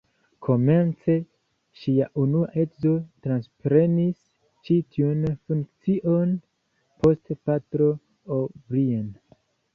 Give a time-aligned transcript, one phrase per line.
[0.45, 1.17] Komence
[1.81, 2.93] ŝia unua edzo
[3.27, 4.17] transprenis
[4.69, 6.35] ĉi tiun funkcion,
[7.05, 7.93] poste Patro
[8.41, 9.07] O’Brien.